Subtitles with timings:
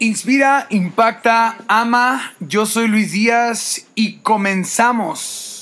[0.00, 2.32] Inspira, impacta, ama.
[2.38, 5.57] Yo soy Luis Díaz y comenzamos.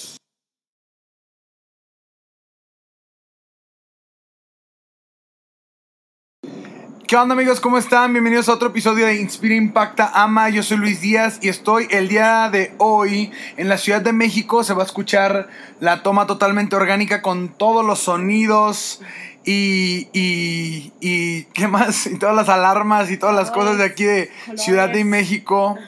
[7.07, 7.61] ¿Qué onda amigos?
[7.61, 8.13] ¿Cómo están?
[8.13, 10.49] Bienvenidos a otro episodio de Inspira, Impacta, Ama.
[10.49, 14.65] Yo soy Luis Díaz y estoy el día de hoy en la Ciudad de México.
[14.65, 15.49] Se va a escuchar
[15.79, 19.03] la toma totalmente orgánica con todos los sonidos
[19.45, 22.09] y, y, y ¿qué más?
[22.09, 25.79] Y todas las alarmas y todas las cosas de aquí de Ciudad de México.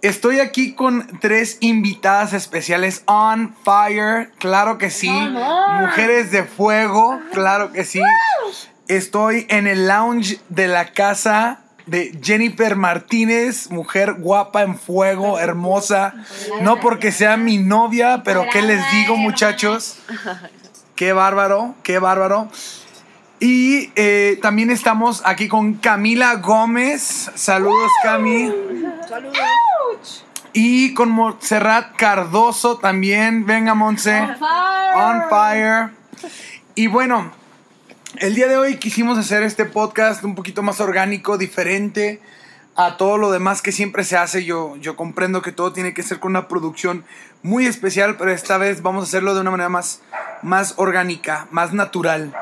[0.00, 5.10] Estoy aquí con tres invitadas especiales on fire, claro que sí.
[5.10, 8.00] Mujeres de fuego, claro que sí.
[8.88, 16.14] Estoy en el lounge de la casa de Jennifer Martínez, mujer guapa en fuego, hermosa.
[16.62, 19.98] No porque sea mi novia, pero ¿qué les digo muchachos?
[20.94, 22.48] Qué bárbaro, qué bárbaro.
[23.40, 27.30] Y eh, también estamos aquí con Camila Gómez.
[27.34, 28.52] Saludos, Cami.
[29.08, 30.24] Saludos.
[30.52, 33.46] Y con Montserrat Cardoso también.
[33.46, 34.20] Venga, Monse.
[34.20, 34.96] On fire.
[34.96, 35.90] On fire.
[36.74, 37.30] Y bueno,
[38.20, 42.20] el día de hoy quisimos hacer este podcast un poquito más orgánico, diferente
[42.74, 44.44] a todo lo demás que siempre se hace.
[44.44, 47.04] Yo, yo comprendo que todo tiene que ser con una producción
[47.42, 50.00] muy especial, pero esta vez vamos a hacerlo de una manera más,
[50.42, 52.34] más orgánica, más natural.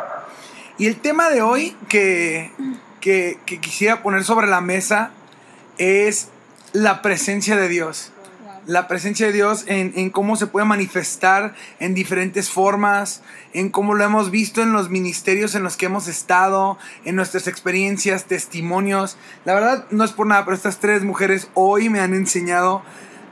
[0.78, 2.52] Y el tema de hoy que,
[3.00, 5.10] que, que quisiera poner sobre la mesa
[5.78, 6.28] es
[6.72, 8.12] la presencia de Dios.
[8.66, 13.94] La presencia de Dios en, en, cómo se puede manifestar en diferentes formas, en cómo
[13.94, 19.16] lo hemos visto en los ministerios en los que hemos estado, en nuestras experiencias, testimonios.
[19.44, 22.82] La verdad, no es por nada, pero estas tres mujeres hoy me han enseñado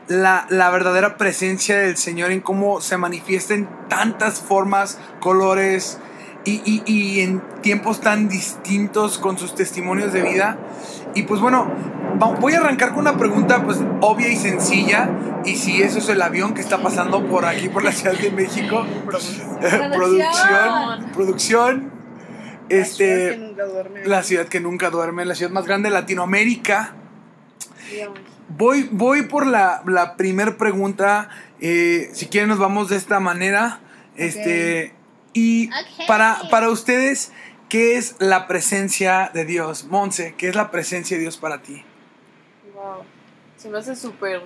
[0.08, 5.98] la, la verdadera presencia del Señor en cómo se manifiesta en tantas formas, colores,
[6.44, 10.58] y, y, y, en tiempos tan distintos con sus testimonios de vida.
[11.14, 11.70] Y pues bueno,
[12.40, 15.10] voy a arrancar con una pregunta pues obvia y sencilla.
[15.44, 18.30] Y si eso es el avión que está pasando por aquí, por la Ciudad de
[18.30, 18.84] México.
[19.92, 21.10] producción.
[21.14, 21.94] Producción.
[22.70, 23.54] Este,
[24.06, 26.94] la ciudad que nunca duerme, la ciudad más grande de Latinoamérica.
[28.48, 31.28] Voy, voy por la, la primer pregunta.
[31.60, 33.80] Eh, si quieren nos vamos de esta manera.
[34.16, 34.94] Este,
[35.32, 36.06] y okay.
[36.06, 37.32] para, para ustedes,
[37.68, 39.84] ¿qué es la presencia de Dios?
[39.84, 41.84] Monse, ¿qué es la presencia de Dios para ti?
[42.74, 43.02] Wow,
[43.56, 44.42] se me hace súper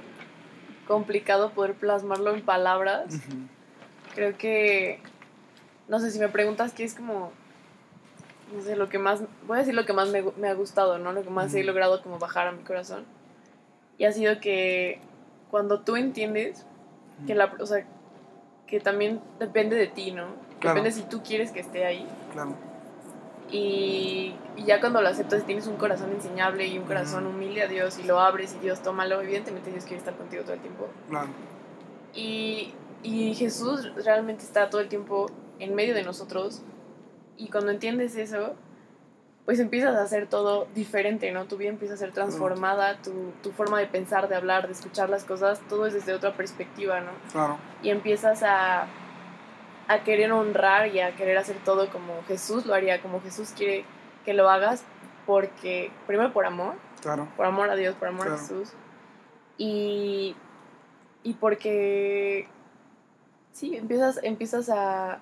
[0.87, 3.07] complicado poder plasmarlo en palabras.
[3.15, 3.49] Uh -huh.
[4.15, 5.01] Creo que,
[5.89, 7.33] no sé, si me preguntas qué es como,
[8.55, 10.99] no sé, lo que más, voy a decir lo que más me, me ha gustado,
[10.99, 11.13] ¿no?
[11.13, 11.61] Lo que más uh -huh.
[11.61, 13.05] he logrado como bajar a mi corazón.
[13.99, 15.01] Y ha sido que
[15.51, 16.65] cuando tú entiendes
[17.27, 17.85] que la, o sea,
[18.67, 20.27] que también depende de ti, ¿no?
[20.61, 20.77] Claro.
[20.77, 22.07] Depende si tú quieres que esté ahí.
[22.33, 22.55] Claro.
[23.51, 27.69] Y, y, ya cuando lo aceptas, tienes un corazón enseñable y un corazón humilde a
[27.69, 30.89] Dios y lo abres y Dios tómalo, evidentemente Dios quiere estar contigo todo el tiempo.
[31.09, 31.29] Claro.
[32.15, 36.63] Y, y Jesús realmente está todo el tiempo en medio de nosotros.
[37.39, 38.55] Y cuando entiendes eso,
[39.45, 41.47] pues empiezas a hacer todo diferente, ¿no?
[41.47, 45.09] Tu vida empieza a ser transformada, tu, tu forma de pensar, de hablar, de escuchar
[45.09, 47.13] las cosas, todo es desde otra perspectiva, ¿no?
[47.33, 47.57] Claro.
[47.83, 48.89] Y empiezas a
[49.89, 53.85] a querer honrar y a querer hacer todo como Jesús lo haría, como Jesús quiere
[54.25, 54.85] que lo hagas,
[55.27, 57.27] porque, primero por amor, claro.
[57.37, 58.37] por amor a Dios, por amor claro.
[58.37, 58.73] a Jesús,
[59.57, 60.37] y,
[61.23, 62.47] y porque,
[63.53, 65.21] sí, empiezas, empiezas a,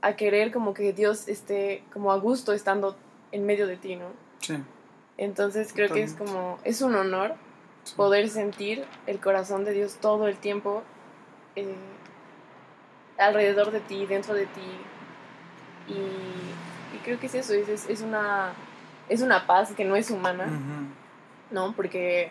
[0.00, 2.96] a querer como que Dios esté como a gusto estando
[3.32, 4.06] en medio de ti, ¿no?
[4.40, 4.56] Sí.
[5.18, 6.16] Entonces creo Totalmente.
[6.16, 7.34] que es como, es un honor
[7.84, 7.94] sí.
[7.96, 10.82] poder sentir el corazón de Dios todo el tiempo.
[11.54, 11.74] Eh,
[13.18, 14.70] alrededor de ti, dentro de ti.
[15.88, 18.52] Y, y creo que es eso, es, es, una,
[19.08, 20.88] es una paz que no es humana, uh -huh.
[21.50, 21.72] ¿no?
[21.74, 22.30] Porque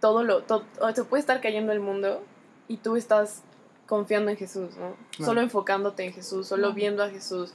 [0.00, 0.64] todo lo, todo,
[0.94, 2.22] se puede estar cayendo el mundo
[2.68, 3.42] y tú estás
[3.86, 4.94] confiando en Jesús, ¿no?
[5.10, 5.24] Claro.
[5.24, 6.74] Solo enfocándote en Jesús, solo uh -huh.
[6.74, 7.52] viendo a Jesús.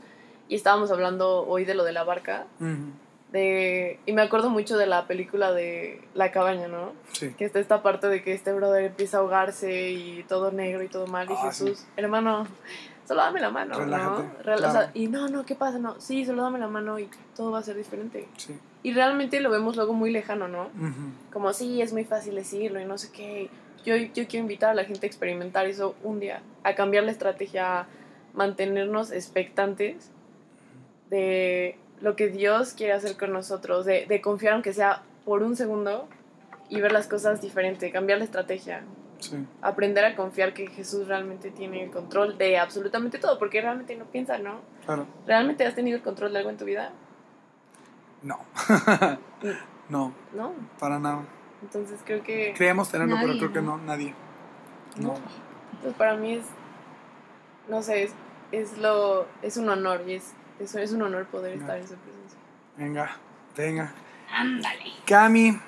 [0.48, 2.46] Y estábamos hablando hoy de lo de la barca.
[2.60, 2.92] Uh -huh.
[3.32, 6.92] De, y me acuerdo mucho de la película de La cabaña, ¿no?
[7.14, 7.34] Sí.
[7.38, 10.90] Que está esta parte de que este brother empieza a ahogarse y todo negro y
[10.90, 11.30] todo mal.
[11.30, 11.86] Y Ah, Jesús, sí.
[11.96, 12.46] hermano,
[13.08, 14.30] solo dame la mano, Relájate, ¿no?
[14.40, 14.72] O claro.
[14.72, 15.80] sea, y no, no, ¿qué pasa?
[15.80, 18.28] No, sí, solo dame la mano y todo va a ser diferente.
[18.36, 18.54] Sí.
[18.84, 20.64] Y realmente lo vemos luego muy lejano, ¿no?
[20.64, 21.32] Ujú.
[21.32, 23.50] Como, sí, es muy fácil decirlo y no sé qué.
[23.86, 27.12] Yo, yo quiero invitar a la gente a experimentar eso un día, a cambiar la
[27.12, 27.88] estrategia, a
[28.34, 30.12] mantenernos expectantes
[31.10, 35.56] de lo que Dios quiere hacer con nosotros, de, de confiar aunque sea por un
[35.56, 36.08] segundo
[36.70, 38.84] y ver las cosas diferente, cambiar la estrategia,
[39.20, 39.38] Sí.
[39.62, 44.06] aprender a confiar que Jesús realmente tiene el control de absolutamente todo, porque realmente no
[44.06, 44.62] piensa, ¿no?
[44.84, 45.06] Claro.
[45.28, 46.92] ¿Realmente has tenido el control de algo en tu vida?
[48.24, 48.40] No.
[49.90, 50.14] No.
[50.34, 50.54] No.
[50.80, 51.26] Para nada.
[51.62, 52.54] Entonces creo que...
[52.56, 54.16] Creemos tenerlo, pero creo que no, nadie.
[54.98, 55.16] No.
[55.82, 56.46] Pues para mí es,
[57.68, 58.14] no sé, es,
[58.54, 60.34] es lo, es un honor y es,
[60.64, 62.40] es, es un honor poder estar en su presencia.
[62.78, 63.18] Venga,
[63.56, 63.94] venga.
[64.32, 64.92] Ándale.
[65.06, 65.60] Cami,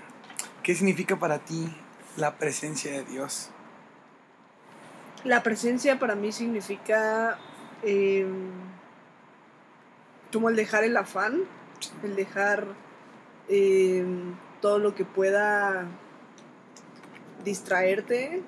[0.61, 1.75] ¿qué significa para ti
[2.17, 3.49] la presencia de Dios?
[5.23, 7.37] La presencia para mí significa
[7.81, 8.27] eh,
[10.31, 11.41] como el dejar el afán,
[12.03, 12.65] el dejar
[13.47, 14.05] eh,
[14.61, 15.85] todo lo que pueda
[17.43, 18.41] distraerte,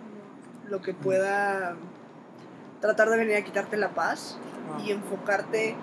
[0.68, 1.75] lo que pueda
[2.81, 4.38] tratar de venir a quitarte la paz
[4.83, 5.75] y enfocarte,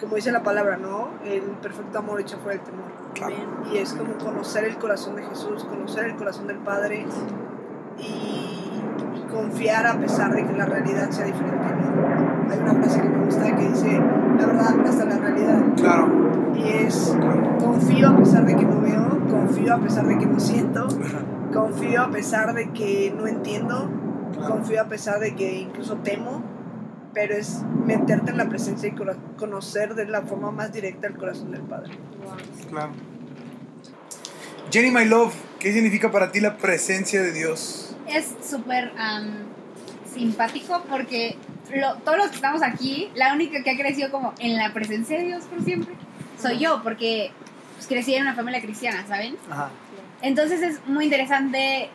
[0.00, 1.08] como dice la palabra, ¿no?
[1.24, 2.86] El perfecto amor echa fuera el temor.
[3.14, 3.34] Claro.
[3.72, 7.04] Y es como conocer el corazón de Jesús, conocer el corazón del Padre
[7.98, 8.02] y,
[9.16, 11.56] y confiar a pesar de que la realidad sea diferente.
[11.56, 12.52] ¿no?
[12.52, 14.00] Hay una frase que me gusta que dice,
[14.38, 15.62] la verdad hasta la realidad.
[15.76, 16.08] Claro.
[16.54, 17.16] Y es,
[17.58, 20.86] confío a pesar de que no veo, confío a pesar de que no siento,
[21.52, 23.90] confío a pesar de que no entiendo,
[24.32, 24.54] Claro.
[24.54, 26.42] confío a pesar de que incluso temo,
[27.14, 28.94] pero es meterte en la presencia y
[29.36, 31.92] conocer de la forma más directa el corazón del Padre.
[32.68, 32.92] Claro.
[34.70, 37.84] Jenny, my love, ¿qué significa para ti la presencia de Dios?
[38.06, 39.26] es súper am,
[40.14, 41.36] simpático porque
[41.74, 45.18] lo- todos los que estamos aquí, la única que ha crecido como en la presencia
[45.18, 45.94] de Dios por siempre
[46.40, 47.30] soy yo, porque
[47.74, 49.36] pues, crecí en una familia cristiana, ¿saben?
[49.50, 49.68] Ajá.
[50.22, 51.90] Entonces es muy interesante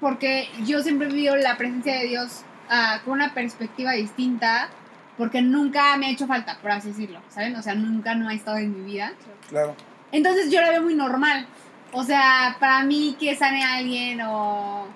[0.00, 4.70] porque yo siempre he vivido la presencia de Dios ah, con una perspectiva distinta,
[5.18, 7.54] porque nunca me ha hecho falta, por así decirlo, ¿saben?
[7.56, 9.12] O sea, nunca no ha estado en mi vida.
[9.48, 9.76] Claro.
[10.12, 11.46] Entonces yo la veo muy normal.
[11.92, 14.86] O sea, para mí que sane a alguien o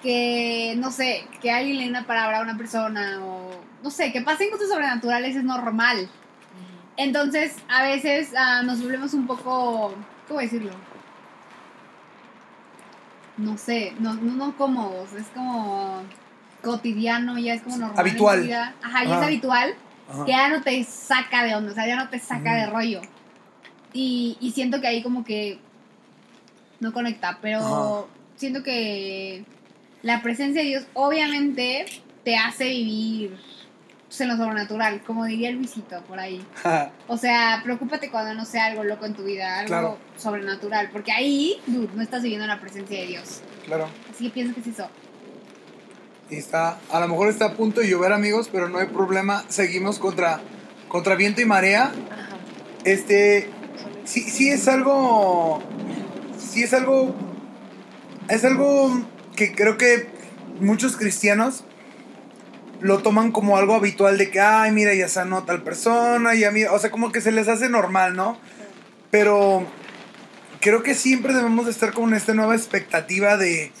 [0.00, 3.50] que, no sé, que alguien le dé una palabra a una persona o,
[3.82, 6.08] no sé, que pasen cosas sobrenaturales es normal.
[6.96, 9.94] Entonces, a veces ah, nos volvemos un poco,
[10.26, 10.72] ¿cómo decirlo?
[13.36, 16.02] No sé, no, no, no cómodos, es como
[16.70, 17.98] cotidiano, ya es como normal.
[17.98, 18.50] Habitual.
[18.52, 19.20] Ajá, ya Ajá.
[19.20, 19.74] es habitual
[20.10, 20.24] Ajá.
[20.24, 23.00] que ya no te saca de onda, o sea, ya no te saca de rollo.
[23.92, 25.58] Y, y siento que ahí como que
[26.80, 29.44] no conecta, pero siento que
[30.02, 31.86] la presencia de Dios obviamente
[32.24, 33.36] te hace vivir
[34.06, 36.44] pues, en lo sobrenatural, como diría Luisito por ahí.
[37.08, 39.98] O sea, preocúpate cuando no sea algo loco en tu vida, algo Claro.
[40.16, 43.40] sobrenatural, porque ahí, dude, no estás viviendo la presencia de Dios.
[43.66, 43.88] claro.
[44.10, 44.88] Así que pienso que es eso.
[46.30, 49.44] Y está, a lo mejor está a punto de llover, amigos, pero no hay problema.
[49.48, 50.40] Seguimos contra,
[50.88, 51.84] contra viento y marea.
[51.84, 52.28] Ajá.
[52.84, 53.48] Este,
[54.04, 55.62] sí, sí es algo,
[56.38, 57.14] sí es algo,
[58.28, 59.02] es algo
[59.36, 60.08] que creo que
[60.60, 61.64] muchos cristianos
[62.80, 66.72] lo toman como algo habitual de que, ay, mira, ya sanó tal persona, ya mira,
[66.72, 68.38] o sea, como que se les hace normal, ¿no?
[69.10, 69.66] Pero
[70.60, 73.72] creo que siempre debemos de estar con esta nueva expectativa de,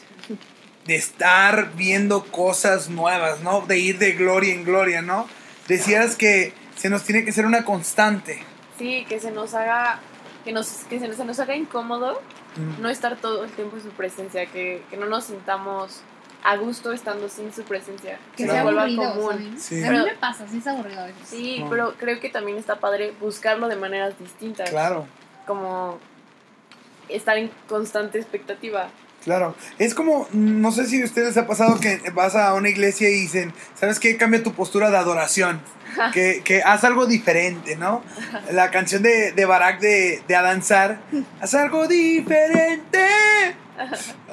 [0.88, 3.60] de estar viendo cosas nuevas, ¿no?
[3.60, 5.28] De ir de gloria en gloria, ¿no?
[5.68, 8.42] Decías que se nos tiene que ser una constante.
[8.78, 10.00] Sí, que se nos haga,
[10.44, 12.20] que, nos, que se, se nos haga incómodo
[12.56, 12.80] Mm.
[12.82, 16.00] no estar todo el tiempo en su presencia, que, que no nos sintamos
[16.42, 19.56] a gusto estando sin su presencia, Que se vuelva aburrido, común.
[19.60, 19.84] Sí.
[19.84, 21.28] A mí Pero- me pasa, sí es aburrido a veces.
[21.28, 25.06] Sí, pero creo que también está padre buscarlo de maneras distintas, Claro,
[25.46, 25.98] como
[27.10, 28.88] estar en constante expectativa.
[29.28, 29.54] Claro.
[29.78, 33.10] Es como, no sé si a ustedes les ha pasado que vas a una iglesia
[33.10, 34.16] y dicen, ¿sabes qué?
[34.16, 35.60] Cambia tu postura de adoración.
[36.14, 38.02] Que, que haz algo diferente, ¿no?
[38.52, 41.00] La canción de, de Barack de, de Adanzar,
[41.40, 43.06] haz algo diferente.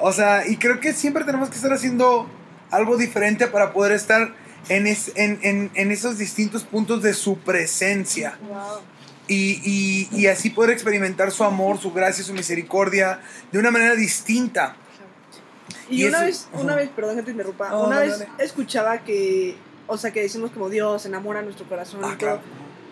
[0.00, 2.28] O sea, y creo que siempre tenemos que estar haciendo
[2.70, 4.34] algo diferente para poder estar
[4.68, 8.38] en, es- en, en- en esos distintos puntos de su presencia.
[8.48, 8.80] Wow.
[9.28, 13.96] Y, y- y así poder experimentar su amor, su gracia, su misericordia de una manera
[13.96, 14.76] distinta.
[15.88, 16.62] Y, Y una eso- vez, ajá.
[16.62, 18.30] una vez, perdón que te interrumpa, No, una dale, vez dale.
[18.44, 22.40] escuchaba que, o sea, que decimos como Dios enamora nuestro corazón Ah, y todo, claro.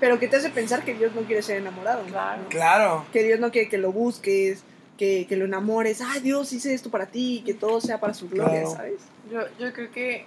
[0.00, 2.04] pero que te hace pensar que Dios no quiere ser enamorado.
[2.04, 2.42] Claro.
[2.42, 2.48] ¿no?
[2.48, 3.04] Claro.
[3.12, 4.62] Que Dios no quiere que lo busques,
[4.96, 8.28] que, que lo enamores, ah, Dios hice esto para ti, que todo sea para su
[8.28, 8.70] gloria, Claro.
[8.76, 9.00] ¿sabes?
[9.30, 10.26] Yo, yo creo que,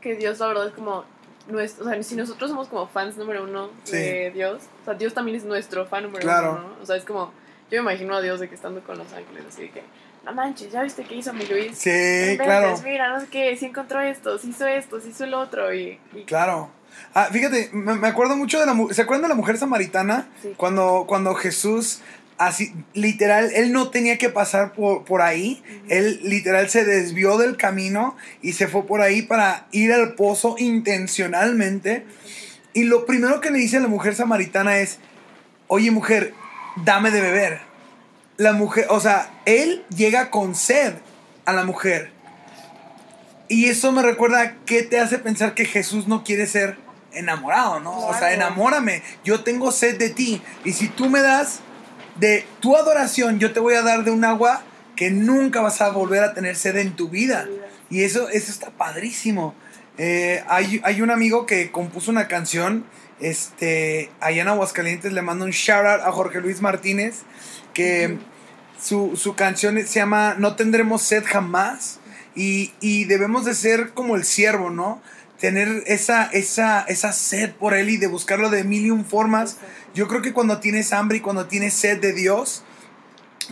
[0.00, 1.04] que Dios, la verdad, es como.
[1.46, 5.14] Nuestro, o sea, si nosotros somos como fans número uno de Dios, o sea, Dios
[5.14, 6.50] también es nuestro fan número Claro.
[6.52, 6.82] uno, ¿no?
[6.82, 7.32] O sea, es como.
[7.70, 9.82] Yo me imagino a Dios de que estando con los ángeles, así de que.
[10.28, 11.76] No manches, ¿ya viste qué hizo mi Luis?
[11.78, 12.78] Sí, claro.
[12.84, 15.98] Mira, no sé qué, sí encontró esto, sí hizo esto, sí hizo el otro, y.
[16.14, 16.70] y- Claro.
[17.14, 20.28] Ah, fíjate, me, me acuerdo mucho de la ¿Se acuerdan de la mujer samaritana?
[20.42, 20.52] Sí.
[20.56, 22.00] Cuando, cuando Jesús,
[22.36, 25.62] así, literal, él no tenía que pasar por, por ahí.
[25.88, 30.56] Él literal se desvió del camino y se fue por ahí para ir al pozo
[30.58, 32.04] intencionalmente.
[32.74, 34.98] Y lo primero que le dice a la mujer samaritana es,
[35.68, 36.34] oye mujer,
[36.84, 37.67] dame de beber.
[38.38, 40.94] La mujer, o sea, él llega con sed
[41.44, 42.10] a la mujer.
[43.48, 46.78] Y eso me recuerda qué te hace pensar que Jesús no quiere ser
[47.12, 47.98] enamorado, ¿no?
[48.06, 50.40] O sea, enamórame, yo tengo sed de ti.
[50.64, 51.60] Y si tú me das
[52.16, 54.62] de tu adoración, yo te voy a dar de un agua
[54.94, 57.46] que nunca vas a volver a tener sed en tu vida.
[57.90, 59.54] Y eso, eso está padrísimo.
[59.96, 62.84] Eh, hay, hay un amigo que compuso una canción,
[63.18, 67.22] este, allá en Aguascalientes, le mando un shout out a Jorge Luis Martínez,
[67.78, 68.18] que
[68.80, 72.00] su, su canción se llama No tendremos sed jamás.
[72.34, 75.00] Y, y debemos de ser como el siervo, ¿no?
[75.38, 79.58] Tener esa, esa, esa sed por él y de buscarlo de mil y un formas.
[79.94, 82.64] Yo creo que cuando tienes hambre y cuando tienes sed de Dios,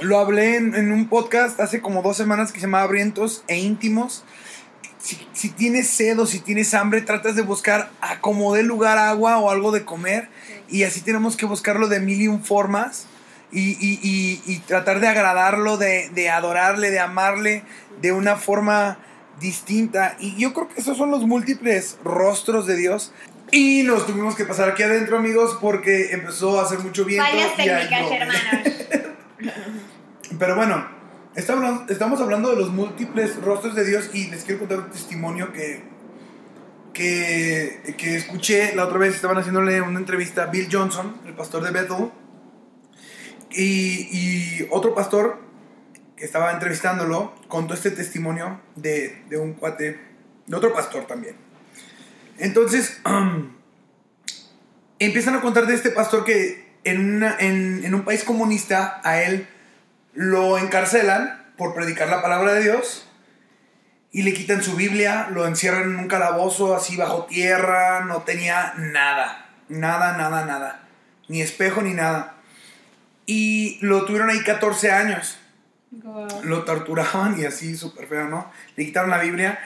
[0.00, 3.59] lo hablé en, en un podcast hace como dos semanas que se llamaba Brientos e
[3.59, 4.25] Íntimos.
[4.99, 8.99] Si, si tienes sed o si tienes hambre, tratas de buscar a como dé lugar
[8.99, 10.28] agua o algo de comer.
[10.68, 13.06] Y así tenemos que buscarlo de mil y un formas.
[13.52, 17.62] Y, y- y- y tratar de agradarlo, de, de adorarle, de amarle
[18.00, 18.98] de una forma
[19.40, 20.16] distinta.
[20.18, 23.12] Y yo creo que esos son los múltiples rostros de Dios.
[23.52, 27.24] Y nos tuvimos que pasar aquí adentro, amigos, porque empezó a hacer mucho viento.
[27.24, 29.16] A técnicas, hermanos.
[30.38, 30.88] Pero bueno,
[31.36, 34.90] estamos hablando, estamos hablando de los múltiples rostros de Dios y les quiero contar un
[34.90, 35.82] testimonio que,
[36.92, 39.14] que, que escuché la otra vez.
[39.14, 42.10] Estaban haciéndole una entrevista a Bill Johnson, el pastor de Bethel,
[43.62, 45.40] y, otro pastor
[46.16, 50.00] que estaba entrevistándolo contó este testimonio de, de un cuate,
[50.46, 51.36] de otro pastor también.
[52.38, 53.00] Entonces,
[54.98, 59.46] empiezan a contar de este pastor que en, una- en un país comunista a él
[60.14, 63.08] lo encarcelan por predicar la palabra de Dios
[64.12, 68.72] y le quitan su Biblia, lo encierran en un calabozo así bajo tierra, no tenía
[68.78, 70.88] nada, nada, nada, nada,
[71.28, 72.35] ni espejo ni nada.
[73.26, 75.38] Y lo tuvieron ahí 14 años
[76.42, 78.50] lo torturaban y así súper feo, ¿no?
[78.76, 79.59] Le quitaron la Biblia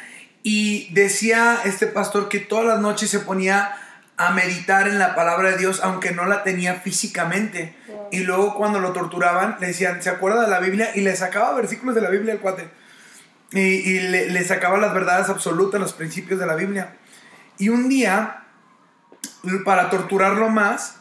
[0.43, 3.76] y decía este pastor que todas las noches se ponía
[4.17, 7.75] a meditar en la palabra de Dios aunque no la tenía físicamente.
[7.88, 8.09] Wow.
[8.12, 10.90] Y luego cuando lo torturaban le decían, ¿se acuerda de la Biblia?
[10.95, 12.69] Y le sacaba versículos de la Biblia al cuate.
[13.52, 16.97] Y, y le, le sacaba las verdades absolutas, los principios de la Biblia.
[17.59, 18.45] Y un día,
[19.64, 20.97] para torturarlo más,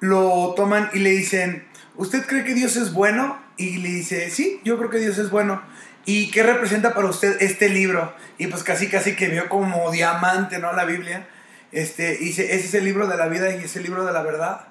[0.00, 3.42] lo toman y le dicen, ¿usted cree que Dios es bueno?
[3.56, 5.62] Y le dice, sí, yo creo que Dios es bueno.
[6.06, 8.14] ¿Y qué representa para usted este libro?
[8.38, 10.72] Y pues casi, casi que vio como diamante, ¿no?
[10.72, 11.26] La Biblia.
[11.72, 14.12] Este, y dice, ese es el libro de la vida y es el libro de
[14.12, 14.68] la verdad.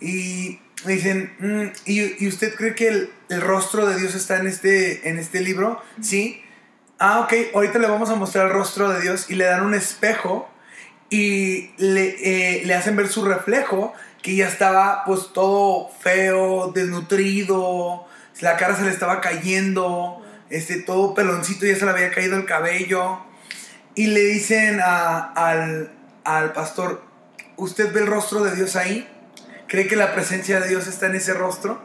[0.00, 4.36] Y me dicen, "Mm, ¿y, y usted cree que el, el rostro de Dios está
[4.38, 5.82] en este, en este libro?
[6.00, 6.42] Sí.
[6.98, 9.74] Ah, ok, ahorita le vamos a mostrar el rostro de Dios y le dan un
[9.74, 10.48] espejo
[11.10, 12.16] y le,
[12.58, 18.06] eh, le hacen ver su reflejo que ya estaba pues todo feo, desnutrido,
[18.40, 22.44] la cara se le estaba cayendo, este, todo peloncito, ya se le había caído el
[22.44, 23.20] cabello.
[23.94, 25.90] Y le dicen a- al,
[26.24, 27.02] al pastor,
[27.56, 29.08] ¿usted ve el rostro de Dios ahí?
[29.66, 31.80] ¿Cree que la presencia de Dios está en ese rostro?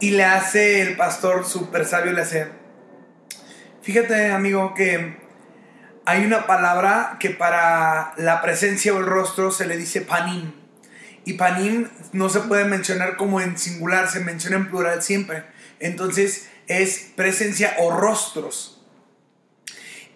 [0.00, 2.48] Y le hace el pastor súper sabio, le hace,
[3.82, 5.16] fíjate amigo que
[6.04, 10.52] hay una palabra que para la presencia o el rostro se le dice panim.
[11.28, 15.44] Y panim no se puede mencionar como en singular, se menciona en plural siempre.
[15.78, 18.82] Entonces es presencia o rostros.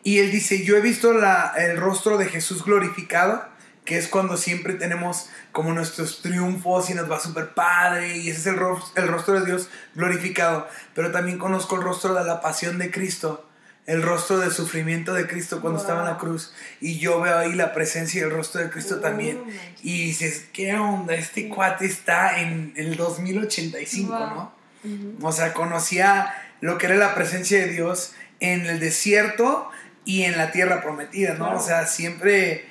[0.03, 3.45] Y él dice, yo he visto el rostro de Jesús glorificado,
[3.85, 8.41] que es cuando siempre tenemos como nuestros triunfos y nos va súper padre, y ese
[8.41, 10.67] es el rostro de Dios glorificado.
[10.95, 13.47] Pero también conozco el rostro de la pasión de Cristo,
[13.87, 15.87] el rostro del sufrimiento de Cristo cuando Wow.
[15.87, 16.53] estaba en la cruz.
[16.81, 19.39] Y yo veo ahí la presencia y el rostro de Cristo también.
[19.43, 19.85] Oh, manches.
[19.85, 21.15] Y dices, ¿qué onda?
[21.15, 24.27] Este cuate está en el 2085, Wow.
[24.29, 24.55] ¿no?
[24.85, 25.27] Ujú.
[25.27, 29.69] O sea, conocía lo que era la presencia de Dios en el desierto
[30.05, 31.47] y en la tierra prometida, ¿no?
[31.47, 31.59] Claro.
[31.59, 32.65] O sea, siempre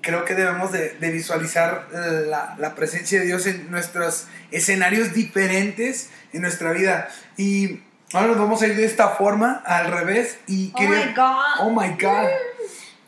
[0.00, 6.10] creo que debemos de, de visualizar la, la presencia de Dios en nuestros escenarios diferentes
[6.32, 7.08] en nuestra vida.
[7.36, 7.80] Y
[8.12, 10.38] ahora nos vamos a ir de esta forma, al revés.
[10.46, 11.60] Y Oh quería- my god.
[11.60, 12.28] Oh my God.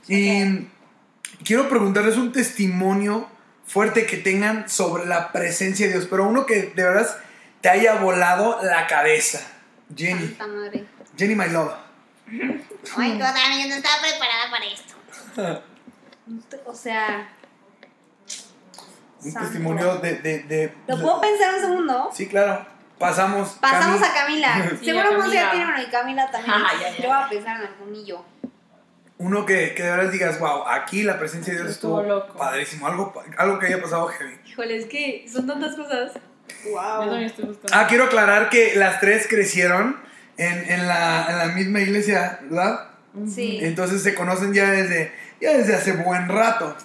[0.09, 0.67] Y
[1.45, 3.29] quiero preguntarles un testimonio
[3.67, 7.09] fuerte que tengan sobre la presencia de Dios, pero uno que de verdad
[7.61, 9.41] te haya volado la cabeza.
[9.95, 10.85] Jenny, Santa madre.
[11.17, 11.73] Jenny, my love.
[12.97, 14.95] Oh my god, amiga, no estaba preparada para esto.
[16.67, 17.29] O sea,
[19.23, 19.49] Un Santo.
[19.49, 22.11] testimonio de, de, de- ¿lo puedo pensar un segundo?
[22.15, 22.65] Sí, claro.
[23.01, 23.49] Pasamos.
[23.61, 24.11] Pasamos Cami.
[24.11, 24.71] a Camila.
[24.79, 26.55] Sí, Seguro Monse ya tiene uno y Camila también.
[26.57, 27.03] Ah, ya, ya.
[27.03, 28.25] Yo voy a pensar en algún y yo.
[29.19, 32.39] Uno que, que de verdad digas, wow, aquí la presencia de Dios estuvo, Estuvo loco.
[32.39, 32.87] padrísimo.
[32.87, 34.39] Algo, algo que haya pasado heavy.
[34.47, 36.13] Híjole, es que son tantas cosas.
[36.71, 37.01] Wow.
[37.01, 37.75] también estoy buscando.
[37.77, 39.97] Ah, quiero aclarar que las tres crecieron
[40.37, 42.89] en, en la, en la misma iglesia, ¿verdad?
[43.27, 43.59] Sí.
[43.63, 46.77] Entonces se conocen ya desde, ya desde hace buen rato.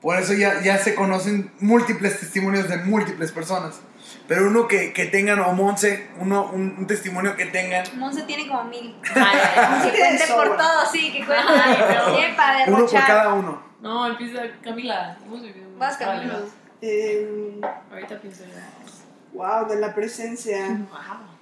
[0.00, 3.80] Por eso ya, ya se conocen múltiples testimonios de múltiples personas.
[4.26, 8.48] Pero uno que, que tengan, o Monse, uno, un, un testimonio que tengan, Monse tiene
[8.48, 8.94] como mil.
[9.14, 11.44] Ay, Que cuente por todo, sí, que cuente.
[11.48, 13.62] Ay, para uno por cada uno.
[13.80, 15.18] No, empieza Camila.
[15.26, 16.34] Hemos vivido un- Vas, Vale, Camila.
[16.40, 16.52] vas.
[16.80, 19.38] Eh, Ahorita pienso yo.
[19.38, 20.68] wow, de la presencia.
[20.68, 21.34] Wow.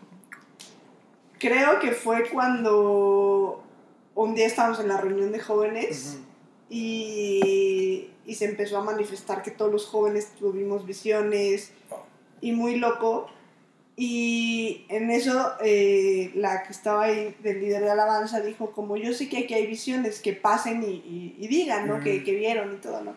[1.39, 3.63] Creo que fue cuando
[4.15, 6.19] un día estábamos en la reunión de jóvenes
[6.71, 11.73] y, y se empezó a manifestar que todos los jóvenes tuvimos visiones
[12.43, 13.29] y muy loco.
[13.97, 19.13] Y en eso eh, la que estaba ahí del líder de alabanza dijo, como yo
[19.13, 22.01] sé que aquí hay visiones, que pasen y, y- y digan, ¿no?
[22.01, 22.25] que, Ujú.
[22.25, 23.15] que vieron y todo, ¿no?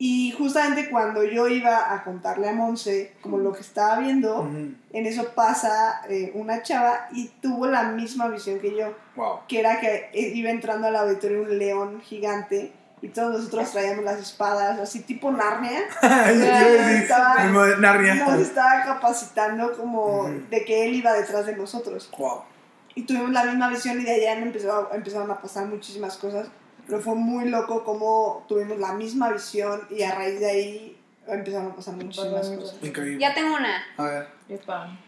[0.00, 4.48] Y justamente cuando yo iba a contarle a Monse como lo que estaba viendo,
[4.92, 9.40] en eso pasa eh, una chava y tuvo la misma visión que yo, Wow.
[9.48, 14.04] que era que eh, iba entrando al auditorio un león gigante y todos nosotros traíamos
[14.04, 15.80] las espadas, así tipo Narnia.
[17.02, 17.44] Estaba-
[17.78, 18.14] Narnia.
[18.14, 22.10] Nos estaba capacitando como de que él iba detrás de nosotros.
[22.18, 22.42] Wow.
[22.94, 26.48] Y tuvimos la misma visión y de allá empezó, empezaron a pasar muchísimas cosas.
[26.86, 31.70] Pero fue muy loco como tuvimos la misma visión y a raíz de ahí empezaron
[31.70, 32.76] a pasar muchísimas cosas.
[32.82, 33.20] Increíble.
[33.20, 33.82] Ya tengo una.
[33.98, 34.28] A ver.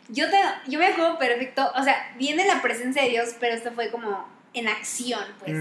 [0.09, 0.37] Yo, te,
[0.71, 4.27] yo me acuerdo perfecto, o sea, viene la presencia de Dios, pero esto fue como
[4.53, 5.57] en acción, pues.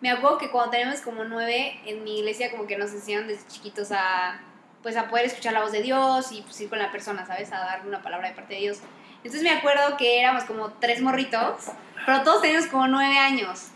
[0.00, 3.46] Me acuerdo que cuando teníamos como nueve, en mi iglesia como que nos enseñaron desde
[3.48, 4.40] chiquitos a,
[4.82, 7.50] pues a poder escuchar la voz de Dios y pues ir con la persona, ¿sabes?
[7.52, 8.78] A darle una palabra de parte de Dios.
[9.18, 11.66] Entonces me acuerdo que éramos como tres morritos,
[12.04, 13.68] pero todos teníamos como nueve años.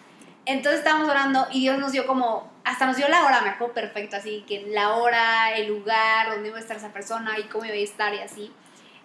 [0.47, 3.75] Entonces estábamos orando y Dios nos dio como, hasta nos dio la hora, me acuerdo
[3.75, 7.65] perfecto, así que la hora, el lugar, donde iba a estar esa persona y cómo
[7.65, 8.53] iba a estar y así.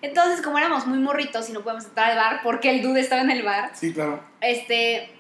[0.02, 3.22] Entonces, como éramos muy morritos y no podíamos entrar al bar porque el dude estaba
[3.22, 4.22] en el bar, Sí, claro.
[4.42, 5.15] este,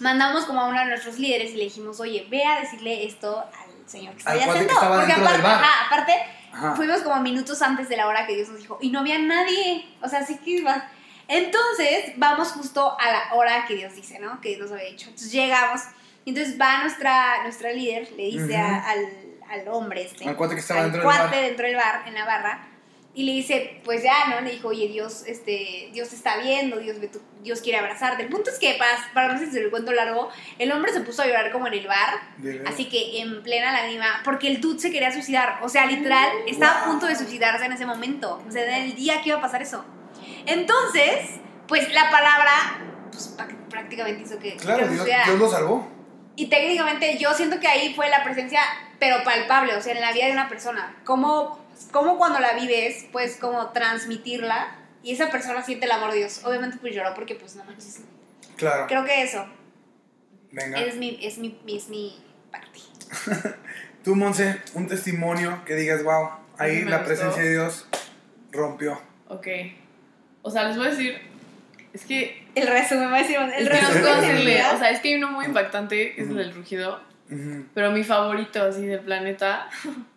[0.00, 3.38] mandamos como a uno de nuestros líderes y le dijimos, oye, ve a decirle esto
[3.40, 4.96] al señor que está Al ahí cuate que sentado".
[4.96, 6.12] Porque aparte, ajá, aparte,
[6.52, 6.74] Ajá.
[6.76, 9.86] fuimos como minutos antes de la hora que Dios nos dijo y no había nadie.
[10.02, 10.64] O sea, sí que.
[11.28, 14.40] Entonces, vamos justo a la hora que Dios dice, ¿no?
[14.40, 15.06] Que nos había dicho.
[15.08, 15.80] Entonces llegamos
[16.24, 19.06] y entonces va nuestra, nuestra líder, le dice a- al,
[19.50, 20.28] al hombre este.
[20.28, 21.44] Al cuate que estaba al dentro del cuate bar.
[21.44, 22.68] dentro del bar, en la barra.
[23.16, 24.42] Y le dice, pues ya, ¿no?
[24.42, 28.22] Le dijo, oye, Dios, este, Dios te está viendo, Dios, ve tu- Dios quiere abrazarte.
[28.24, 31.00] El punto es que, para, para no sé si el cuento largo, el hombre se
[31.00, 32.20] puso a llorar como en el bar.
[32.66, 35.60] Así que en plena lágrima, porque el dude se quería suicidar.
[35.62, 38.42] O sea, literal, estaba a punto de suicidarse en ese momento.
[38.46, 39.82] O sea, en el día que iba a pasar eso.
[40.44, 42.50] Entonces, pues la palabra,
[43.10, 43.34] pues
[43.70, 44.86] prácticamente hizo que, Claro.
[44.88, 45.88] Dios lo salvó.
[46.36, 48.60] Y técnicamente yo siento que ahí fue la presencia,
[48.98, 50.96] pero palpable, o sea, en la vida de una persona.
[51.04, 56.18] Cómo, cómo cuando la vives, pues como transmitirla y esa persona siente el amor de
[56.18, 56.42] Dios.
[56.44, 58.00] Obviamente pues lloró porque pues no manches.
[58.56, 58.86] Claro.
[58.86, 59.46] Creo que eso
[60.50, 60.80] Venga.
[60.80, 62.80] es mi, es mi, es mi parte.
[64.04, 67.14] Tú, Monse, un testimonio que digas, wow, ahí me la gustó.
[67.14, 67.86] presencia de Dios
[68.52, 69.00] rompió.
[69.28, 69.46] Ok.
[70.42, 71.20] O sea, les voy a decir.
[71.92, 72.46] Es que.
[72.54, 74.64] El resumen, va a decir, el resumen.
[74.74, 77.00] O sea, es que hay uno muy impactante, que es el del rugido.
[77.74, 79.68] Pero mi favorito, así, del planeta,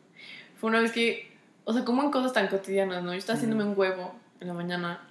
[0.60, 1.29] fue una vez que.
[1.70, 3.12] O sea, como en cosas tan cotidianas, ¿no?
[3.12, 5.02] Yo estaba haciéndome un huevo en la mañana.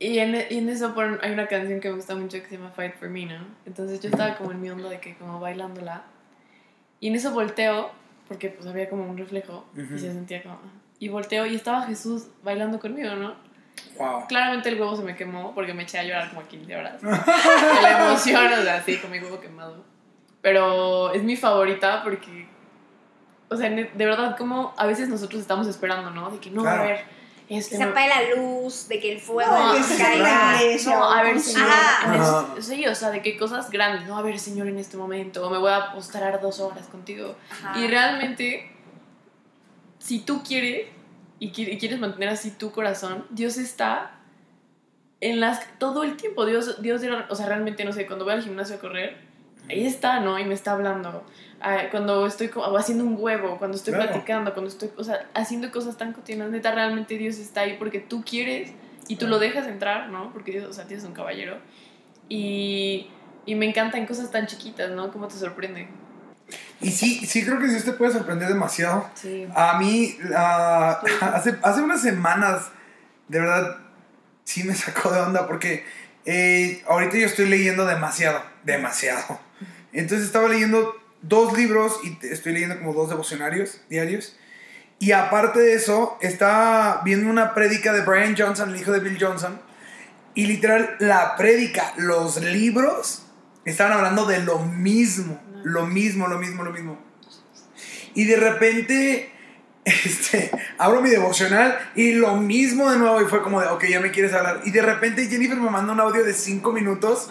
[0.00, 2.56] Y en, y en eso ponen- hay una canción que me gusta mucho que se
[2.56, 3.44] llama Fight for Me, ¿no?
[3.64, 6.02] Entonces yo estaba como en mi onda de que como bailándola.
[6.98, 7.92] Y en eso volteo,
[8.26, 9.94] porque pues había como un reflejo Ujú.
[9.94, 10.58] y se sentía como...
[10.98, 13.36] Y volteo y estaba Jesús bailando conmigo, ¿no?
[13.98, 14.26] Wow.
[14.26, 17.00] Claramente el huevo se me quemó porque me eché a llorar como 15 horas.
[17.82, 19.84] La emoción, o sea, así con mi huevo quemado.
[20.40, 22.48] Pero es mi favorita porque,
[23.52, 26.30] o sea, de verdad, como a veces nosotros estamos esperando, ¿no?
[26.30, 26.82] De que no, Claro.
[26.82, 27.04] a ver,
[27.48, 27.76] Que este.
[27.76, 30.52] se no- apague la luz, de que el fuego No, que se caiga.
[30.52, 30.96] la iglesia.
[30.96, 31.68] no, a ver, señor.
[32.60, 35.58] Sí, o sea, de qué cosas grandes, no, a ver, señor, en este momento, me
[35.58, 37.36] voy a postrar dos horas contigo.
[37.50, 37.78] Ajá.
[37.78, 38.70] Y realmente,
[39.98, 40.88] si tú quieres
[41.38, 44.12] y qui- y quieres mantener así tu corazón, Dios está
[45.20, 46.46] en las todo el tiempo.
[46.46, 49.16] Dios, Dios, o sea, realmente, no sé, cuando voy al gimnasio a correr,
[49.68, 50.38] ahí está, ¿no?
[50.38, 51.24] Y me está hablando.
[51.60, 54.10] Ah, cuando estoy como haciendo un huevo, cuando estoy Claro.
[54.10, 58.00] platicando, cuando estoy, o sea, haciendo cosas tan cotidianas, neta, realmente Dios está ahí porque
[58.00, 58.72] tú quieres
[59.08, 60.32] y tú lo dejas entrar, ¿no?
[60.32, 61.58] Porque Dios, o sea, Dios es un caballero.
[62.28, 63.10] Y,
[63.46, 65.12] y me encantan cosas tan chiquitas, ¿no?
[65.12, 65.88] ¿Cómo te sorprende?
[66.80, 69.08] Y sí, sí creo que Dios te puede sorprender demasiado.
[69.14, 69.46] Sí.
[69.54, 72.70] A mí, hace, hace unas semanas,
[73.28, 73.76] de verdad,
[74.44, 75.84] sí me sacó de onda porque
[76.24, 79.38] eh, ahorita yo estoy leyendo demasiado, demasiado.
[79.92, 84.36] Entonces estaba leyendo dos libros y estoy leyendo como dos devocionarios diarios.
[84.98, 89.18] Y aparte de eso, estaba viendo una prédica de Brian Johnson, el hijo de Bill
[89.20, 89.60] Johnson.
[90.34, 93.24] Y literal, la prédica, los libros,
[93.64, 95.40] estaban hablando de lo mismo.
[95.64, 96.98] Lo mismo, lo mismo, lo mismo.
[98.14, 99.32] Y de repente,
[99.84, 103.20] este, abro mi devocional y lo mismo de nuevo.
[103.20, 104.60] Y fue como de, ok, ya me quieres hablar.
[104.64, 107.28] Y de repente Jennifer me manda un audio de 5 minutos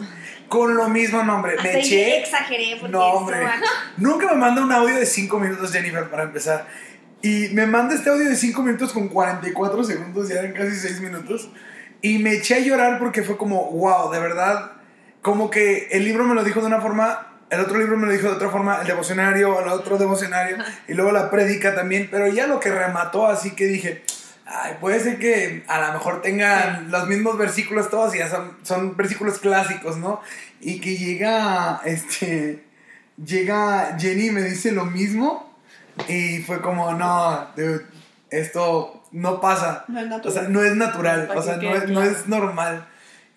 [0.52, 1.54] con lo mismo nombre.
[1.54, 2.20] Hasta Me eché.
[2.20, 3.38] exageré porque No, hombre.
[3.98, 6.68] Nunca me manda un audio de 5 minutos, Jennifer, para empezar.
[7.22, 11.00] Y me manda este audio de 5 minutos con 44 segundos, ya eran casi 6
[11.00, 11.50] minutos.
[12.02, 14.74] Y me eché a llorar porque fue como, wow, de verdad.
[15.22, 18.12] Como que el libro me lo dijo de una forma, el otro libro me lo
[18.12, 20.58] dijo de otra forma, el devocionario, el otro devocionario,
[20.90, 22.10] y luego la prédica también.
[22.12, 24.04] Pero ya lo que remató, así que dije,
[24.52, 28.58] ay, puede ser que a lo mejor tengan los mismos versículos todos y ya son,
[28.64, 30.22] son versículos clásicos, ¿no?
[30.60, 32.64] Y que llega, este,
[33.24, 35.56] llega Jenny y me dice lo mismo
[36.08, 37.86] y fue como, no, dude,
[38.30, 39.86] esto no pasa.
[39.88, 40.34] No es O natural.
[40.34, 42.88] sea, no es natural, Para o sea, no es, no es normal.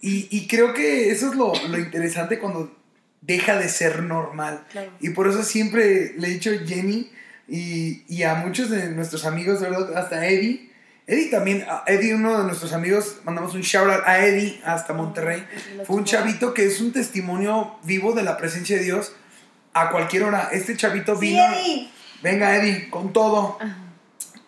[0.00, 2.76] Y, y creo que eso es lo, lo interesante cuando
[3.22, 4.64] deja de ser normal.
[4.70, 4.90] Claro.
[5.00, 7.10] Y por eso siempre le he dicho a Jenny
[7.48, 10.73] y, y a muchos de nuestros amigos, verdad, hasta Eddie.
[11.06, 15.46] Eddie también, Eddie, uno de nuestros amigos, mandamos un shout out a Eddie hasta Monterrey.
[15.86, 19.12] Fue un chavito que es un testimonio vivo de la presencia de Dios
[19.74, 20.48] a cualquier hora.
[20.52, 21.42] Este chavito Sí, vino.
[21.44, 21.90] Eddie.
[22.22, 23.58] Venga, Eddie, con todo.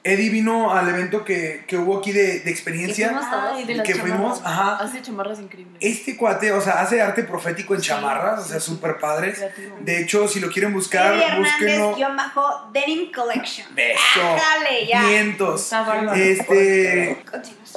[0.07, 3.09] Eddie vino al evento que, que hubo aquí de, de experiencia.
[3.09, 3.53] fuimos todos.
[3.57, 4.61] Ay, de las que fuimos, chamarras.
[4.61, 4.85] ajá.
[4.85, 5.77] Hace chamarras increíbles.
[5.81, 9.39] Este cuate, o sea, hace arte profético en Sí, chamarras, o sea, súper padres.
[9.39, 9.77] Creativo.
[9.81, 11.95] De hecho, si lo quieren buscar, Eddie Hernández, búsquenlo.
[11.97, 13.67] guion bajo Denim Collection.
[13.75, 14.01] Beso.
[14.21, 15.03] Ájale, ya.
[15.09, 15.63] Vientos.
[15.65, 16.15] Está bárbaro.
[16.15, 17.19] Este.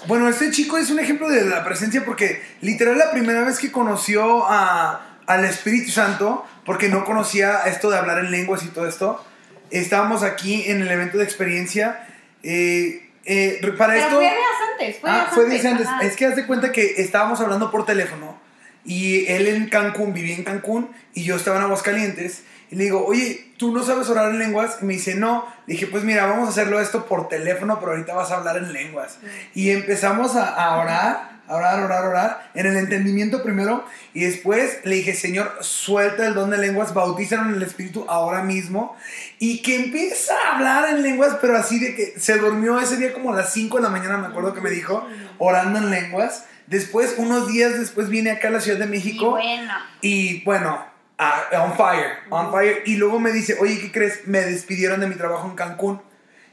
[0.05, 3.71] Bueno, este chico es un ejemplo de la presencia porque literal la primera vez que
[3.71, 8.87] conoció a, al Espíritu Santo, porque no conocía esto de hablar en lenguas y todo
[8.87, 9.25] esto,
[9.71, 12.05] estábamos aquí en el evento de experiencia.
[12.43, 14.15] Eh, eh, para Pero esto...
[14.15, 14.37] fue días
[14.71, 15.61] antes, fue ah, días fue antes.
[15.61, 15.87] días antes.
[15.87, 16.01] ajá.
[16.03, 18.39] Es que haz de cuenta que estábamos hablando por teléfono
[18.85, 22.43] y él en Cancún, vivía en Cancún y yo estaba en Aguascalientes.
[22.71, 24.77] Y le digo, oye, ¿tú no sabes orar en lenguas?
[24.81, 25.45] Y me dice, no.
[25.65, 28.57] Le dije, pues mira, vamos a hacerlo esto por teléfono, pero ahorita vas a hablar
[28.57, 29.17] en lenguas.
[29.55, 33.83] Y empezamos a, a orar, a orar, orar, orar, en el entendimiento primero.
[34.13, 38.43] Y después le dije, Señor, suelta el don de lenguas, bautízalo en el Espíritu ahora
[38.43, 38.95] mismo.
[39.39, 43.13] Y que empieza a hablar en lenguas, pero así de que se durmió ese día
[43.13, 45.05] como a las 5 de la mañana, me acuerdo que me dijo,
[45.39, 46.45] orando en lenguas.
[46.67, 49.31] Después, unos días después, viene acá a la Ciudad de Y México.
[49.31, 49.73] bueno.
[50.01, 50.85] Y bueno,
[51.19, 52.83] on fire, on fire.
[52.85, 54.27] Y luego me dice, oye, ¿qué crees?
[54.27, 56.01] Me despidieron de mi trabajo en Cancún.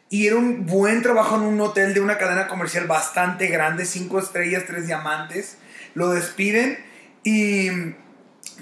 [0.09, 4.19] Y era un buen trabajo en un hotel de una cadena comercial bastante grande, cinco
[4.19, 5.57] estrellas, tres diamantes.
[5.95, 6.79] Lo despiden
[7.25, 7.71] y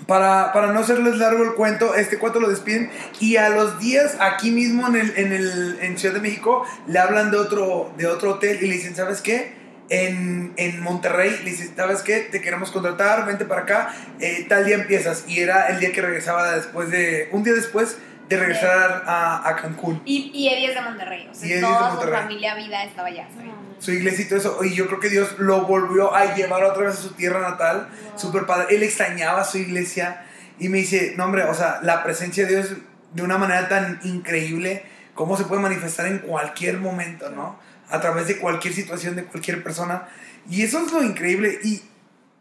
[0.06, 4.16] para, para no hacerles largo el cuento, este cuento lo despiden y a los días
[4.20, 8.06] aquí mismo en, el, en, el, en Ciudad de México le hablan de otro, de
[8.06, 9.52] otro hotel y le dicen, ¿sabes qué?
[9.90, 12.20] En, en Monterrey le dicen, ¿sabes qué?
[12.20, 15.24] Te queremos contratar, vente para acá, eh, tal día empiezas.
[15.28, 17.98] Y era el día que regresaba después de, un día después
[18.28, 20.00] de regresar a, a Cancún.
[20.04, 21.28] Y, y Eddie es de Monterrey.
[21.30, 23.28] O sea, Y toda su familia vida estaba allá.
[23.34, 23.50] ¿sabes?
[23.78, 24.64] su iglesia y todo eso.
[24.64, 27.88] Y yo creo que Dios lo volvió a llevar otra vez a su tierra natal.
[28.16, 28.74] Super padre.
[28.74, 30.24] Él extrañaba su iglesia.
[30.58, 32.68] Y me dice, no hombre, o sea, la presencia de Dios
[33.12, 34.84] de una manera tan increíble,
[35.14, 37.58] cómo se puede manifestar en cualquier momento, ¿no?
[37.90, 40.08] A través de cualquier situación, de cualquier persona.
[40.48, 41.58] Y eso es lo increíble.
[41.62, 41.82] Y,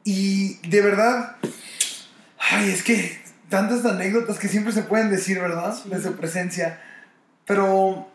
[0.03, 1.37] y de verdad,
[2.51, 3.22] ay, es que
[3.53, 5.75] tantas anécdotas que siempre se pueden decir, ¿verdad?
[5.85, 6.81] De su presencia.
[7.45, 8.09] Pero,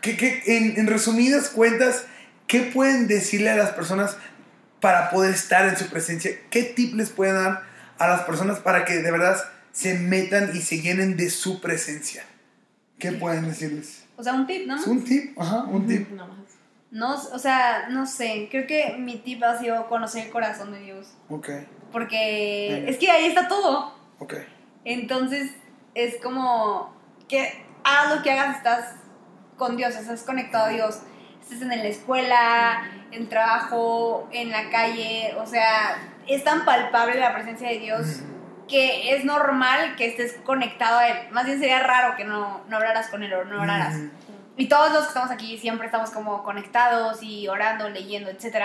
[0.00, 2.06] ¿qué, qué- en, en resumidas cuentas,
[2.48, 4.16] ¿qué pueden decirle a las personas
[4.80, 6.32] para poder estar en su presencia?
[6.50, 7.62] ¿Qué tip les pueden dar
[7.98, 9.36] a las personas para que de verdad
[9.70, 12.24] se metan y se llenen de su presencia?
[12.98, 14.02] ¿Qué pueden decirles?
[14.16, 14.74] O sea, un tip, ¿no?
[14.74, 15.40] ¿Es un tip?
[15.40, 16.10] Ajá, un tip.
[16.10, 16.28] Más.
[16.90, 18.48] No, o sea, no sé.
[18.50, 21.06] Creo que mi tip ha sido conocer el corazón de Dios.
[21.28, 21.48] Ok,
[21.92, 22.90] Porque Venga.
[22.90, 23.94] es que ahí está todo.
[24.18, 24.34] ok.
[24.84, 25.52] Entonces,
[25.94, 26.94] es como
[27.28, 28.94] que hagas lo que hagas, estás
[29.56, 31.00] con Dios, estás conectado a Dios.
[31.40, 35.34] Estés en la escuela, en el trabajo, en la calle.
[35.38, 38.20] O sea, es tan palpable la presencia de Dios
[38.68, 41.28] que es normal que estés conectado a Él.
[41.32, 43.96] Más bien sería raro que no, no hablaras con Él o no oraras.
[44.56, 48.64] Y todos los que estamos aquí siempre estamos como conectados y orando, leyendo, etc.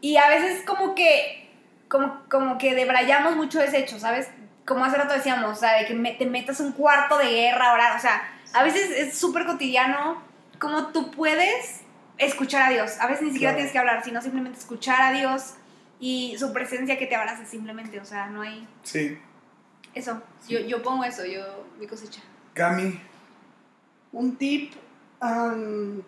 [0.00, 1.50] Y a veces como que,
[1.88, 4.28] como, como que debrayamos mucho ese hecho, ¿sabes?
[4.66, 7.70] Como hace rato decíamos, o sea, de que me- te metas un cuarto de guerra
[7.70, 7.96] a orar.
[7.96, 10.20] O sea, a veces es súper cotidiano
[10.58, 11.80] como tú puedes
[12.18, 12.98] escuchar a Dios.
[13.00, 13.56] A veces ni siquiera Claro.
[13.58, 15.54] tienes que hablar, sino simplemente escuchar a Dios
[16.00, 18.00] y su presencia que te abraza simplemente.
[18.00, 18.66] O sea, no hay...
[18.82, 19.18] Sí.
[19.94, 22.20] Eso, yo, yo pongo eso, yo mi cosecha.
[22.54, 23.00] Cami.
[24.12, 24.72] Un tip,
[25.20, 26.02] am,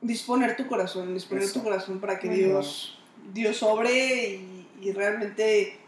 [0.00, 2.98] disponer tu corazón, disponer tu corazón para que Dios,
[3.32, 5.79] Dios sobre y, y, realmente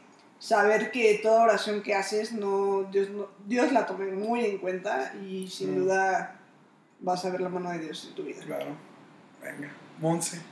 [0.43, 3.09] saber que toda oración que haces, no, Dios,
[3.47, 6.35] Dios la tome muy en cuenta y sin duda
[6.99, 8.43] vas a ver la mano de Dios en tu vida.
[8.45, 8.75] Claro.
[9.41, 10.43] Venga, Monse.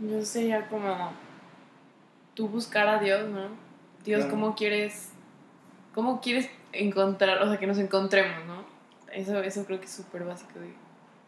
[0.00, 1.12] Yo sería como
[2.32, 3.48] tú buscar a Dios, ¿no?
[4.02, 5.10] Dios, ¿cómo quieres,
[5.92, 8.64] cómo quieres encontrar, o sea, que nos encontremos, ¿no?
[9.12, 10.52] Eso, eso creo que es súper básico.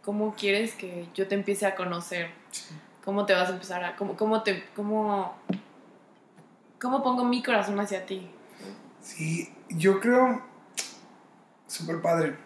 [0.02, 2.30] ¿Cómo quieres que yo te empiece a conocer?
[3.04, 3.94] ¿Cómo te vas a empezar a...
[3.96, 4.64] Cómo, cómo te...
[4.74, 5.36] Cómo,
[6.84, 8.28] ¿Cómo pongo mi corazón hacia ti?
[9.02, 10.42] Sí, yo creo...
[11.66, 12.36] Súper padre.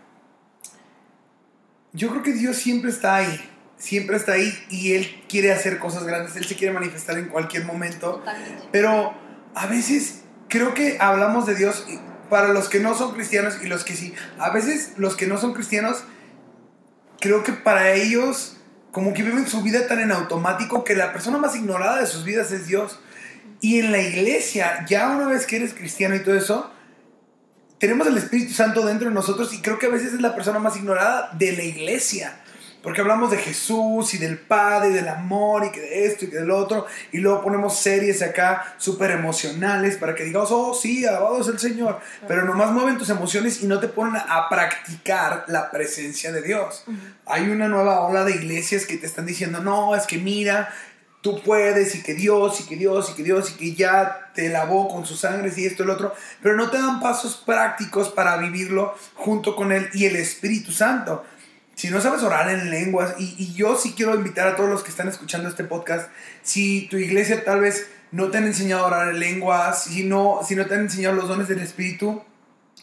[1.93, 3.51] Yo creo que Dios siempre está ahí.
[3.79, 6.37] Siempre está ahí y Él quiere hacer cosas grandes.
[6.37, 8.23] Él se quiere manifestar en cualquier momento.
[8.71, 9.13] Pero
[9.57, 11.85] a veces creo que hablamos de Dios
[12.31, 14.15] para los que no son cristianos y los que sí.
[14.39, 16.05] A veces los que no son cristianos
[17.19, 18.57] creo que para ellos,
[18.93, 22.23] como que viven su vida tan en automático que la persona más ignorada de sus
[22.23, 23.01] vidas es Dios.
[23.61, 26.71] Y en la iglesia, ya una vez que eres cristiano y todo eso,
[27.79, 30.59] tenemos el Espíritu Santo dentro de nosotros y creo que a veces es la persona
[30.59, 32.41] más ignorada de la iglesia.
[32.83, 36.31] Porque hablamos de Jesús y del Padre y del amor y que de esto y
[36.31, 36.87] que del otro.
[37.11, 41.59] Y luego ponemos series acá súper emocionales para que digamos, oh sí, alabado es el
[41.59, 42.01] Señor.
[42.29, 46.85] Pero nomás mueven tus emociones y no te ponen a practicar la presencia de Dios.
[47.27, 50.73] Hay una nueva ola de iglesias que te están diciendo, no, es que mira,
[51.37, 54.89] puedes y que Dios y que Dios y que Dios y que ya te lavó
[54.89, 58.37] con sus sangres y esto y lo otro, pero no te dan pasos prácticos para
[58.37, 61.25] vivirlo junto con Él y el Espíritu Santo.
[61.75, 64.91] Si no sabes orar en lenguas, y, yo sí quiero invitar a todos los que
[64.91, 66.11] están escuchando este podcast,
[66.43, 70.41] si tu iglesia tal vez no te han enseñado a orar en lenguas, si no,
[70.47, 72.25] si no te han enseñado los dones del Espíritu,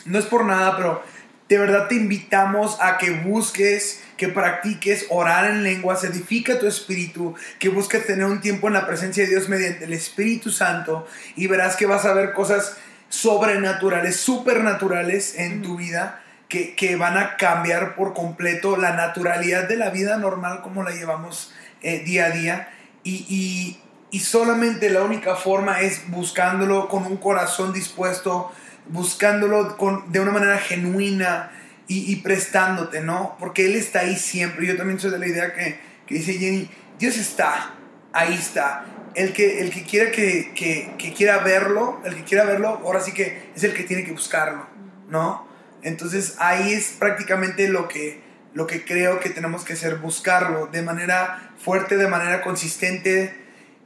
[0.06, 1.04] no es por nada, pero
[1.48, 7.36] de verdad te invitamos a que busques, que practiques orar en lenguas, edifica tu espíritu,
[7.60, 11.48] que busques tener un tiempo en la presencia de Dios mediante el Espíritu Santo y
[11.48, 12.78] verás que vas a ver cosas
[13.10, 19.90] sobrenaturales, supernaturales en tu vida que, van a cambiar por completo la naturalidad de la
[19.90, 22.70] vida normal como la llevamos eh, día a día.
[23.04, 23.80] Y,
[24.20, 28.50] solamente la única forma es buscándolo con un corazón dispuesto,
[28.88, 31.52] buscándolo con, de una manera genuina
[31.88, 33.36] y, prestándote, ¿no?
[33.40, 34.66] Porque Él está ahí siempre.
[34.66, 37.76] Yo también soy de la idea que, dice Jenny, Dios está,
[38.12, 38.86] ahí está.
[39.14, 43.14] El que, el que quiera que, que, quiera verlo, el que quiera verlo, ahora sí
[43.14, 44.68] que es el que tiene que buscarlo,
[45.10, 45.48] ¿no?
[45.84, 48.20] Entonces ahí es prácticamente lo que,
[48.56, 53.36] lo que creo que tenemos que hacer, buscarlo de manera fuerte, de manera consistente,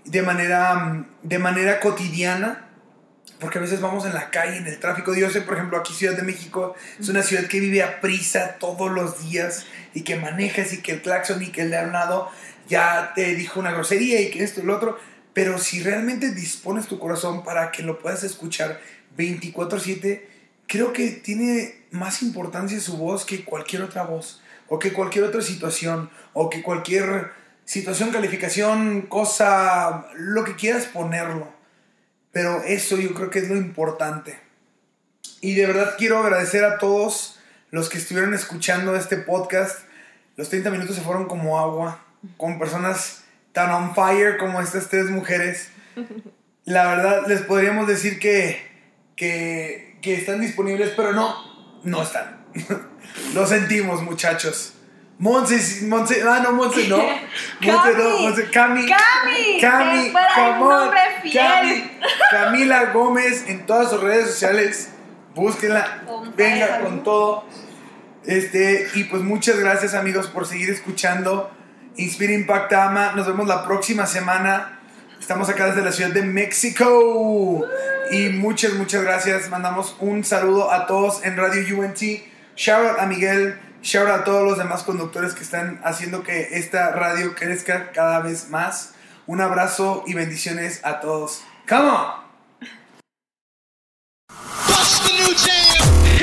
[0.05, 2.68] de manera, de manera cotidiana.
[3.39, 5.15] Porque a veces vamos en la calle, en el tráfico.
[5.15, 8.57] Yo sé, por ejemplo, aquí Ciudad de México es una ciudad que vive a prisa
[8.59, 12.29] todos los días y que manejas y que el claxon y que el de lado
[12.67, 14.99] ya te dijo una grosería y que esto y lo otro.
[15.33, 18.81] Pero si realmente dispones tu corazón para que lo puedas escuchar
[19.17, 20.27] 24/7,
[20.67, 25.41] creo que tiene más importancia su voz que cualquier otra voz, o que cualquier otra
[25.41, 27.31] situación, o que cualquier
[27.65, 31.58] situación, calificación, cosa, lo que quieras ponerlo.
[32.31, 34.39] Pero eso yo creo que es lo importante.
[35.41, 37.39] Y de verdad quiero agradecer a todos
[37.71, 39.79] los que estuvieron escuchando este podcast.
[40.35, 42.03] Los 30 minutos se fueron como agua,
[42.37, 45.69] con personas tan on fire como estas tres mujeres.
[46.65, 48.61] La verdad, les podríamos decir que,
[49.15, 51.35] que, que están disponibles, pero no,
[51.83, 52.45] no están.
[53.33, 54.73] Lo sentimos, muchachos.
[55.19, 56.97] Monse, Monse, ah, no, Monse, no.
[57.59, 58.87] Monse, no, Monse, Cami.
[58.87, 59.59] Cami.
[59.59, 60.13] Cami,
[61.33, 61.91] Cami,
[62.31, 64.91] Camila Gómez en todas sus redes sociales.
[65.35, 66.03] Búsquenla.
[66.37, 67.43] venga con todo.
[68.25, 71.51] Este, y pues muchas gracias, amigos, por seguir escuchando.
[71.97, 73.11] Inspira Impacta Ama.
[73.13, 74.79] Nos vemos la próxima semana.
[75.19, 77.65] Estamos acá desde la Ciudad de México.
[78.11, 79.49] Y muchas, muchas gracias.
[79.49, 82.01] Mandamos un saludo a todos en Radio UNT.
[82.55, 83.59] Shout out a Miguel.
[83.81, 88.19] Shout out a todos los demás conductores que están haciendo que esta radio crezca cada
[88.19, 88.93] vez más.
[89.27, 91.41] Un abrazo y bendiciones a todos.
[91.67, 92.29] ¡Come on!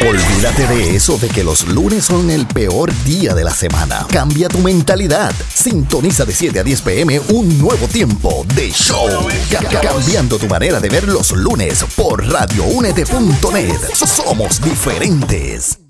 [0.07, 4.07] Olvídate de eso de que los lunes son el peor día de la semana.
[4.09, 5.35] Cambia tu mentalidad.
[5.53, 9.09] Sintoniza de 7 a 10 pm un nuevo tiempo de show.
[9.83, 13.81] cambiando tu manera de ver los lunes por radioúnete.net.
[13.95, 15.86] Somos diferentes.